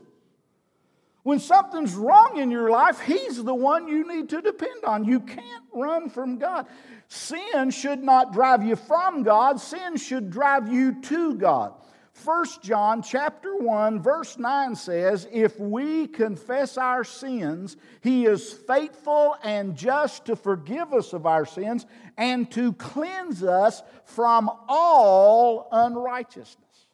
[1.22, 5.04] When something's wrong in your life, He's the one you need to depend on.
[5.04, 6.66] You can't run from God.
[7.08, 11.74] Sin should not drive you from God, sin should drive you to God.
[12.24, 19.36] 1 John chapter 1 verse 9 says, "If we confess our sins, he is faithful
[19.42, 26.86] and just to forgive us of our sins and to cleanse us from all unrighteousness."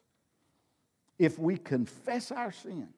[1.18, 2.95] If we confess our sins,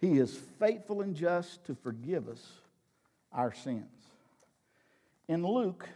[0.00, 2.44] he is faithful and just to forgive us
[3.32, 3.84] our sins.
[5.28, 5.88] In Luke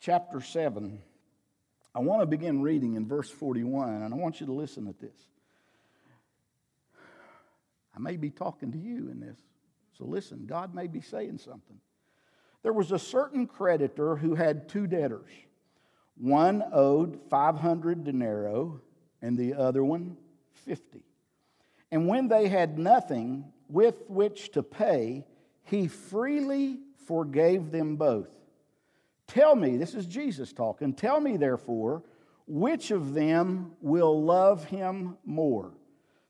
[0.00, 1.00] chapter 7
[1.98, 4.94] I want to begin reading in verse 41, and I want you to listen to
[5.00, 5.16] this.
[7.96, 9.36] I may be talking to you in this,
[9.98, 11.80] so listen, God may be saying something.
[12.62, 15.30] There was a certain creditor who had two debtors.
[16.16, 18.70] One owed 500 denarii,
[19.20, 20.16] and the other one
[20.66, 21.00] 50.
[21.90, 25.24] And when they had nothing with which to pay,
[25.64, 28.28] he freely forgave them both.
[29.26, 32.02] Tell me, this is Jesus talking, tell me therefore,
[32.46, 35.74] which of them will love him more?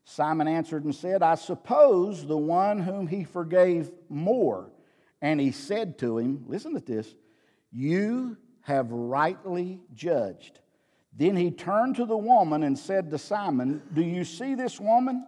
[0.04, 4.72] Simon answered and said, I suppose the one whom he forgave more.
[5.20, 7.14] And he said to him, Listen to this,
[7.70, 10.60] you have rightly judged.
[11.16, 15.26] Then he turned to the woman and said to Simon, Do you see this woman?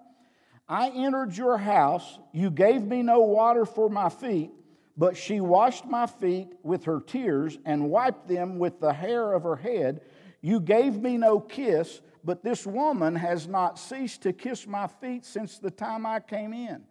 [0.70, 2.18] I entered your house.
[2.32, 4.52] You gave me no water for my feet
[5.00, 9.44] but she washed my feet with her tears and wiped them with the hair of
[9.44, 10.02] her head.
[10.42, 15.24] You gave me no kiss, but this woman has not ceased to kiss my feet
[15.24, 16.84] since the time I came in.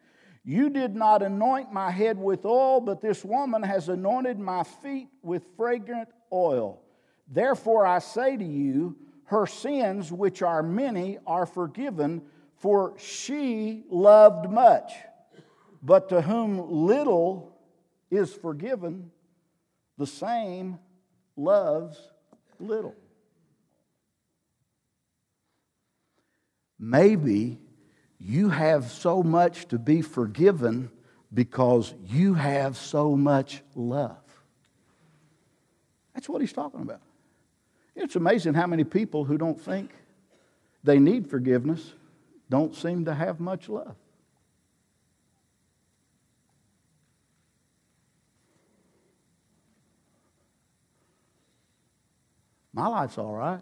[0.44, 5.10] You did not anoint my head with oil, but this woman has anointed my feet
[5.22, 6.82] with fragrant oil.
[7.28, 12.24] Therefore, I say to you, her sins, which are many, are forgiven,
[12.60, 14.92] for she loved much.
[15.82, 17.58] But to whom little
[18.12, 19.12] is forgiven,
[19.98, 20.78] the same
[21.38, 21.98] loves
[22.60, 22.96] little.
[26.78, 27.60] Maybe
[28.20, 30.92] you have so much to be forgiven
[31.34, 34.18] because you have so much love.
[36.14, 37.02] That's what he's talking about.
[37.96, 39.92] It's amazing how many people who don't think
[40.84, 41.94] they need forgiveness
[42.50, 43.96] don't seem to have much love.
[52.74, 53.62] My life's all right.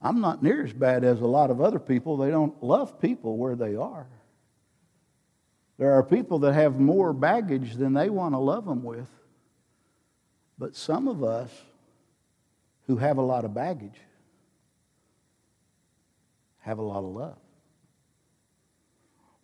[0.00, 2.16] I'm not near as bad as a lot of other people.
[2.16, 4.08] They don't love people where they are.
[5.78, 9.06] There are people that have more baggage than they want to love them with.
[10.58, 11.50] But some of us
[12.86, 14.00] who have a lot of baggage
[16.62, 17.38] have a lot of love.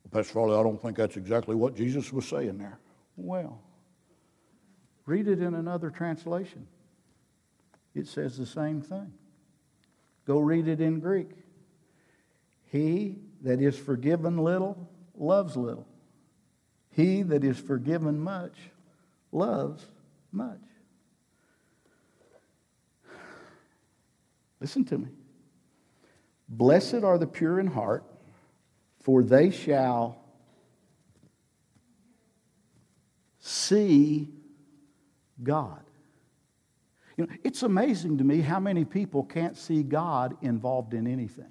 [0.03, 2.79] Well, Pastor Farley, I don't think that's exactly what Jesus was saying there.
[3.17, 3.61] Well,
[5.09, 6.67] Read it in another translation.
[7.95, 9.11] It says the same thing.
[10.27, 11.31] Go read it in Greek.
[12.71, 15.87] He that is forgiven little loves little.
[16.91, 18.53] He that is forgiven much
[19.33, 19.87] loves
[20.31, 20.61] much.
[24.61, 25.09] Listen to me.
[26.49, 28.05] Blessed are the pure in heart,
[29.01, 30.19] for they shall
[33.39, 34.29] see
[35.43, 35.83] God.
[37.17, 41.51] You know, it's amazing to me how many people can't see God involved in anything.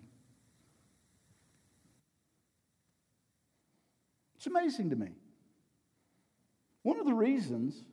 [4.38, 5.10] It's amazing to me.
[6.83, 7.83] One of the reasons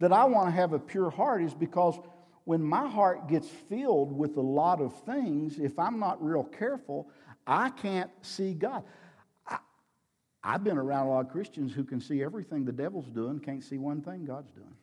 [0.00, 1.98] that I want to have a pure heart is because
[2.44, 7.08] when my heart gets filled with a lot of things, if I'm not real careful,
[7.46, 8.84] I can't see God.
[10.42, 13.62] I've been around a lot of Christians who can see everything the devil's doing, can't
[13.62, 14.74] see one thing God's doing.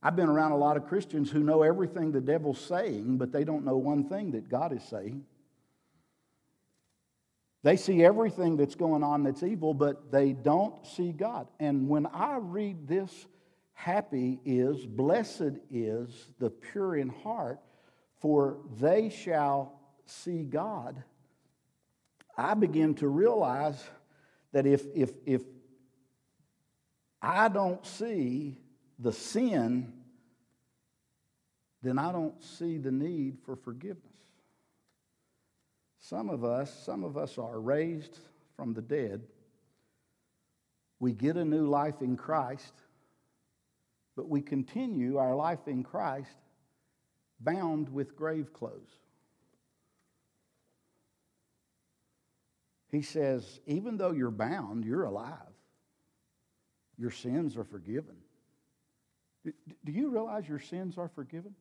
[0.00, 3.42] I've been around a lot of Christians who know everything the devil's saying, but they
[3.42, 5.24] don't know one thing that God is saying.
[7.64, 11.48] They see everything that's going on that's evil, but they don't see God.
[11.58, 13.26] And when I read this,
[13.78, 16.10] happy is, blessed is
[16.40, 17.60] the pure in heart,
[18.18, 21.00] for they shall see God.
[22.36, 23.80] I begin to realize
[24.50, 25.42] that if, if, if
[27.22, 28.58] I don't see
[28.98, 29.92] the sin,
[31.80, 34.02] then I don't see the need for forgiveness.
[36.00, 38.18] Some of us, some of us are raised
[38.56, 39.22] from the dead,
[40.98, 42.72] We get a new life in Christ,
[44.18, 46.34] but we continue our life in Christ
[47.38, 48.96] bound with grave clothes.
[52.90, 55.54] He says, even though you're bound, you're alive.
[56.98, 58.16] Your sins are forgiven.
[59.44, 61.54] Do you realize your sins are forgiven?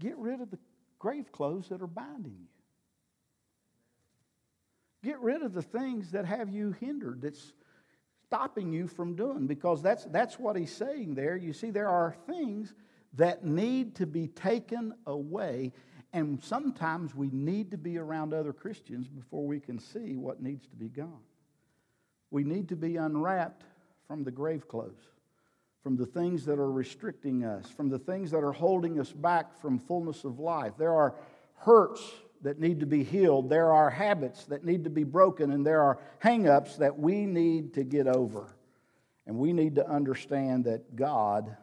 [0.00, 0.58] Get rid of the
[0.98, 2.48] grave clothes that are binding you.
[5.02, 7.54] Get rid of the things that have you hindered, that's
[8.34, 11.36] stopping you from doing, because that's, that's what he's saying there.
[11.36, 12.74] You see, there are things
[13.12, 15.72] that need to be taken away,
[16.12, 20.66] and sometimes we need to be around other Christians before we can see what needs
[20.66, 21.22] to be gone.
[22.32, 23.62] We need to be unwrapped
[24.08, 25.12] from the grave clothes,
[25.84, 29.56] from the things that are restricting us, from the things that are holding us back
[29.60, 30.72] from fullness of life.
[30.76, 31.14] There are
[31.58, 32.02] hurts
[32.44, 35.80] that need to be healed, there are habits that need to be broken, and there
[35.80, 38.54] are hang ups that we need to get over.
[39.26, 41.56] And we need to understand that God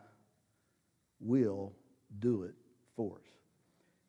[1.20, 1.74] will
[2.18, 2.56] do it
[2.96, 3.28] for us.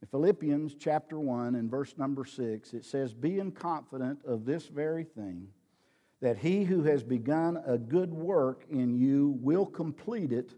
[0.00, 5.04] In Philippians chapter 1 and verse number 6, it says, Being confident of this very
[5.04, 5.48] thing,
[6.22, 10.54] that he who has begun a good work in you will complete it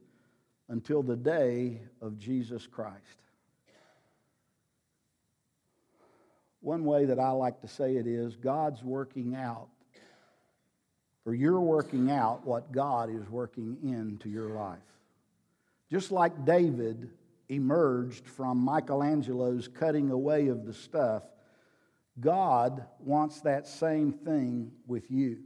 [0.69, 3.24] until the day of Jesus Christ.
[6.65, 9.69] One way that I like to say it is God's working out,
[11.27, 14.79] or you're working out what God is working into your life.
[15.91, 17.11] Just like David
[17.51, 21.23] emerged from Michelangelo's cutting away of the stuff,
[22.19, 25.41] God wants that same thing with you.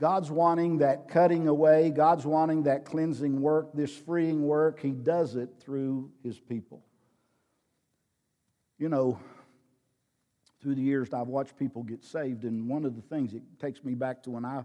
[0.00, 4.80] God's wanting that cutting away, God's wanting that cleansing work, this freeing work.
[4.80, 6.82] He does it through His people.
[8.76, 9.20] You know,
[10.62, 13.82] through the years, I've watched people get saved, and one of the things it takes
[13.84, 14.64] me back to when I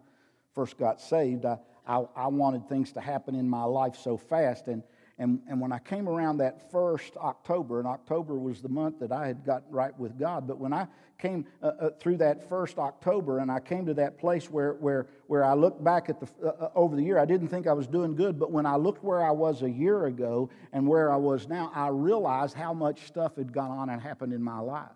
[0.54, 4.68] first got saved, I, I, I wanted things to happen in my life so fast.
[4.68, 4.84] And
[5.20, 9.12] and, and when I came around that first October, and October was the month that
[9.12, 10.88] I had gotten right with God, but when I
[11.18, 15.08] came uh, uh, through that first October and I came to that place where, where,
[15.26, 17.74] where I looked back at the, uh, uh, over the year, I didn't think I
[17.74, 21.12] was doing good, but when I looked where I was a year ago and where
[21.12, 24.60] I was now, I realized how much stuff had gone on and happened in my
[24.60, 24.92] life.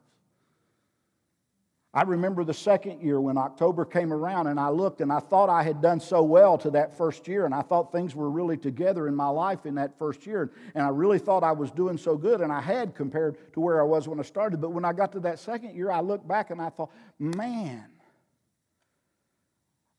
[1.94, 5.50] I remember the second year when October came around and I looked and I thought
[5.50, 8.56] I had done so well to that first year and I thought things were really
[8.56, 11.98] together in my life in that first year and I really thought I was doing
[11.98, 14.62] so good and I had compared to where I was when I started.
[14.62, 17.86] But when I got to that second year, I looked back and I thought, man,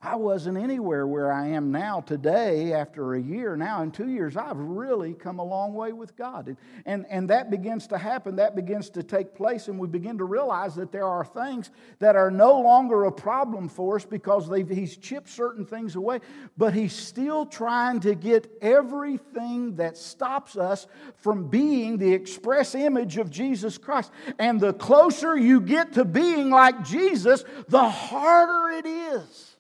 [0.05, 3.57] I wasn't anywhere where I am now today after a year.
[3.57, 6.48] Now, in two years, I've really come a long way with God.
[6.48, 10.18] And, and, and that begins to happen, that begins to take place, and we begin
[10.18, 14.50] to realize that there are things that are no longer a problem for us because
[14.68, 16.18] He's chipped certain things away,
[16.57, 23.18] but He's still trying to get everything that stops us from being the express image
[23.18, 24.11] of Jesus Christ.
[24.40, 29.51] And the closer you get to being like Jesus, the harder it is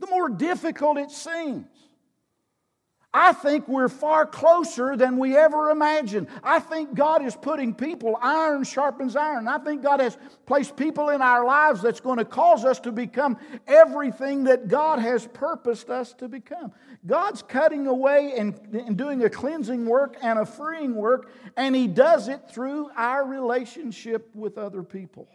[0.00, 1.66] the more difficult it seems.
[3.12, 6.28] I think we're far closer than we ever imagined.
[6.42, 9.48] I think God is putting people, iron sharpens iron.
[9.48, 12.92] I think God has placed people in our lives that's going to cause us to
[12.92, 16.70] become everything that God has purposed us to become.
[17.06, 21.86] God's cutting away and, and doing a cleansing work and a freeing work, and He
[21.86, 25.28] does it through our relationship with other people.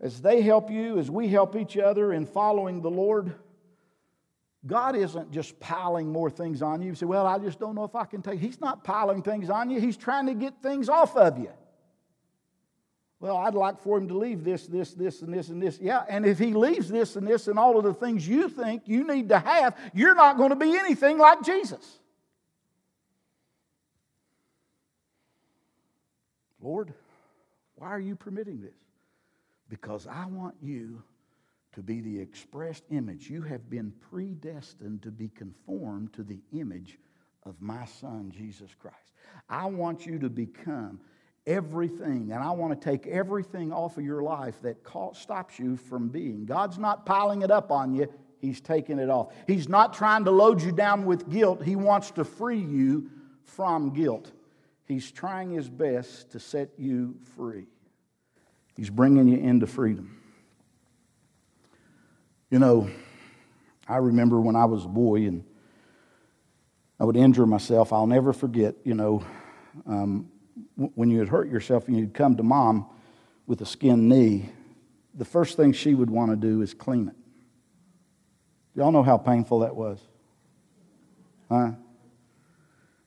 [0.00, 3.34] As they help you, as we help each other in following the Lord,
[4.66, 6.88] God isn't just piling more things on you.
[6.88, 8.40] You say, Well, I just don't know if I can take.
[8.40, 11.50] He's not piling things on you, He's trying to get things off of you.
[13.20, 15.78] Well, I'd like for him to leave this, this, this, and this, and this.
[15.80, 18.82] Yeah, and if he leaves this and this and all of the things you think
[18.84, 22.00] you need to have, you're not going to be anything like Jesus.
[26.60, 26.92] Lord,
[27.76, 28.76] why are you permitting this?
[29.70, 31.02] Because I want you
[31.74, 33.28] to be the expressed image.
[33.28, 36.98] You have been predestined to be conformed to the image
[37.44, 39.12] of my Son, Jesus Christ.
[39.48, 41.00] I want you to become
[41.46, 44.76] everything, and I want to take everything off of your life that
[45.14, 46.46] stops you from being.
[46.46, 48.08] God's not piling it up on you,
[48.40, 49.32] He's taking it off.
[49.46, 53.10] He's not trying to load you down with guilt, He wants to free you
[53.42, 54.30] from guilt.
[54.86, 57.66] He's trying His best to set you free.
[58.76, 60.20] He's bringing you into freedom.
[62.50, 62.90] You know,
[63.88, 65.44] I remember when I was a boy and
[67.00, 67.92] I would injure myself.
[67.92, 69.24] I'll never forget, you know,
[69.86, 70.30] um,
[70.76, 72.86] when you had hurt yourself and you'd come to mom
[73.46, 74.50] with a skinned knee,
[75.14, 77.14] the first thing she would want to do is clean it.
[78.76, 79.98] Y'all know how painful that was?
[81.48, 81.72] Huh?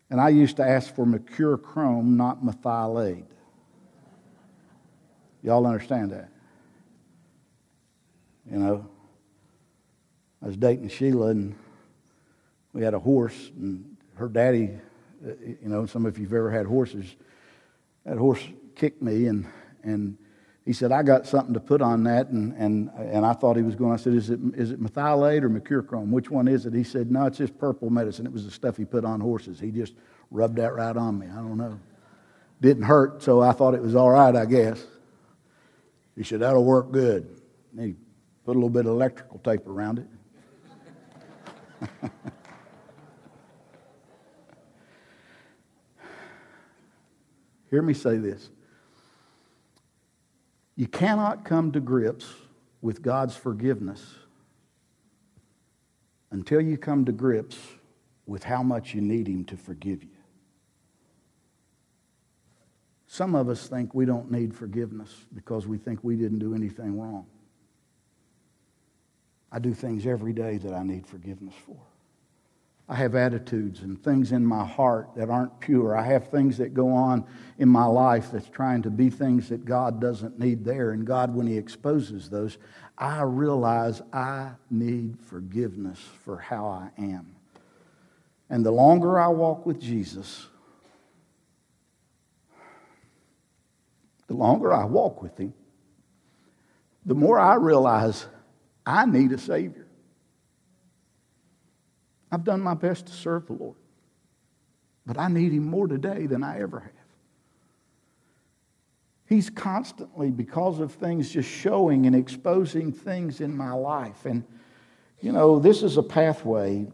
[0.09, 3.25] And I used to ask for mercurochrome, not methylate.
[5.43, 6.29] Y'all understand that?
[8.49, 8.89] You know,
[10.41, 11.55] I was dating Sheila, and
[12.73, 14.71] we had a horse, and her daddy,
[15.25, 17.15] uh, you know, some of you have ever had horses,
[18.05, 18.43] that horse
[18.75, 19.45] kicked me, and,
[19.83, 20.17] and
[20.67, 22.27] he said, I got something to put on that.
[22.27, 25.43] And, and, and I thought he was going, I said, is it, is it methylate
[25.43, 26.09] or mercurochrome?
[26.09, 26.73] Which one is it?
[26.73, 28.25] He said, no, it's just purple medicine.
[28.25, 29.61] It was the stuff he put on horses.
[29.61, 29.93] He just
[30.29, 31.27] rubbed that right on me.
[31.27, 31.79] I don't know.
[32.59, 34.83] Didn't hurt, so I thought it was all right, I guess.
[36.17, 37.39] He said, that'll work good.
[37.71, 37.95] And he
[38.43, 40.07] put a little bit of electrical tape around it.
[47.69, 48.49] Hear me say this.
[50.75, 52.28] You cannot come to grips
[52.82, 54.15] with God's forgiveness
[56.32, 57.57] until you come to grips
[58.25, 60.09] with how much you need Him to forgive you.
[63.07, 66.99] Some of us think we don't need forgiveness because we think we didn't do anything
[66.99, 67.25] wrong.
[69.52, 71.78] I do things every day that I need forgiveness for.
[72.89, 75.95] I have attitudes and things in my heart that aren't pure.
[75.95, 77.26] I have things that go on
[77.58, 80.91] in my life that's trying to be things that God doesn't need there.
[80.91, 82.58] And God, when He exposes those,
[82.98, 87.36] I realize I need forgiveness for how I am.
[88.50, 90.48] And the longer I walk with Jesus,
[94.28, 95.54] the longer I walk with Him,
[97.06, 98.28] the more I realize
[98.88, 99.85] I need a Savior.
[102.31, 103.75] I've done my best to serve the Lord,
[105.05, 106.91] but I need Him more today than I ever have.
[109.25, 114.25] He's constantly, because of things, just showing and exposing things in my life.
[114.25, 114.45] And,
[115.19, 116.88] you know, this is a pathway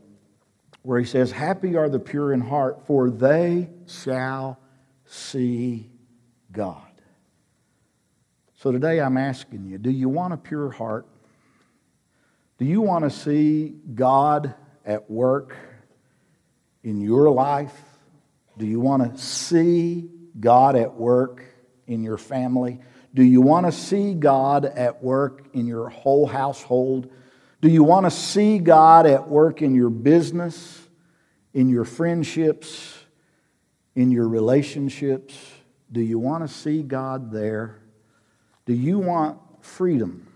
[0.82, 4.58] where He says, Happy are the pure in heart, for they shall
[5.06, 5.92] see
[6.52, 6.82] God.
[8.56, 11.06] So today I'm asking you do you want a pure heart?
[12.64, 14.56] Do you want to see God
[14.86, 15.54] at work
[16.82, 17.78] in your life?
[18.58, 20.10] Do you want to see
[20.40, 21.44] God at work
[21.88, 22.80] in your family?
[23.14, 27.12] Do you want to see God at work in your whole household?
[27.60, 30.88] Do you want to see God at work in your business,
[31.54, 32.98] in your friendships,
[33.94, 35.38] in your relationships?
[35.92, 37.82] Do you want to see God there?
[38.66, 40.33] Do you want freedom?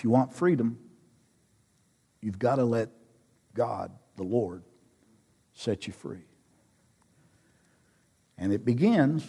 [0.00, 0.78] If you want freedom,
[2.22, 2.88] you've got to let
[3.52, 4.62] God, the Lord,
[5.52, 6.24] set you free.
[8.38, 9.26] And it begins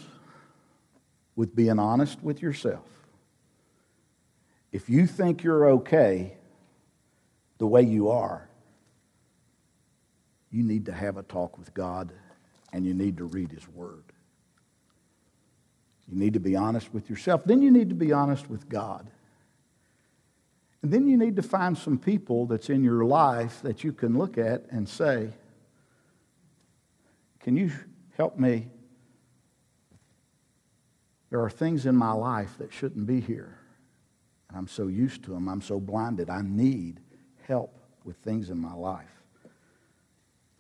[1.36, 2.88] with being honest with yourself.
[4.72, 6.38] If you think you're okay
[7.58, 8.48] the way you are,
[10.52, 12.14] you need to have a talk with God
[12.72, 14.06] and you need to read His Word.
[16.08, 17.44] You need to be honest with yourself.
[17.44, 19.12] Then you need to be honest with God.
[20.82, 24.18] And then you need to find some people that's in your life that you can
[24.18, 25.30] look at and say,
[27.40, 27.72] Can you
[28.18, 28.68] help me?
[31.30, 33.58] There are things in my life that shouldn't be here.
[34.50, 35.48] And I'm so used to them.
[35.48, 36.30] I'm so blinded.
[36.30, 37.00] I need
[37.48, 39.24] help with things in my life.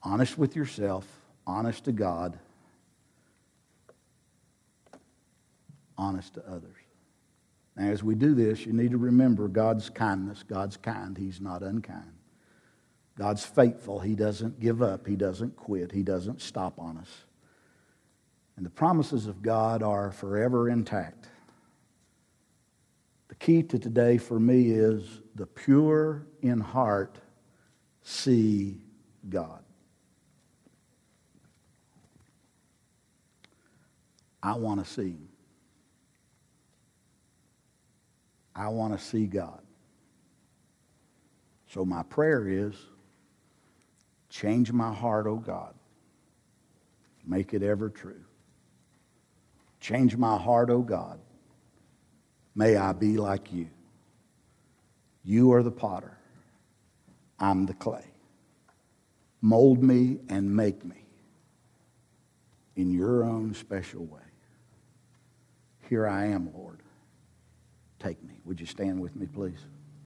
[0.03, 1.05] Honest with yourself,
[1.45, 2.39] honest to God,
[5.97, 6.80] honest to others.
[7.75, 10.43] Now, as we do this, you need to remember God's kindness.
[10.43, 12.11] God's kind, He's not unkind.
[13.17, 13.99] God's faithful.
[13.99, 17.25] He doesn't give up, He doesn't quit, He doesn't stop on us.
[18.57, 21.27] And the promises of God are forever intact.
[23.29, 27.17] The key to today for me is the pure in heart
[28.03, 28.81] see
[29.29, 29.63] God.
[34.43, 35.30] I want to see Him.
[38.55, 39.61] I want to see God.
[41.67, 42.75] So my prayer is
[44.29, 45.73] change my heart, O oh God.
[47.25, 48.23] Make it ever true.
[49.79, 51.19] Change my heart, O oh God.
[52.55, 53.69] May I be like you.
[55.23, 56.17] You are the potter.
[57.39, 58.05] I'm the clay.
[59.41, 61.05] Mold me and make me
[62.75, 64.19] in your own special way.
[65.89, 66.79] Here I am, Lord.
[67.99, 68.40] Take me.
[68.51, 69.65] Would you stand with me, please?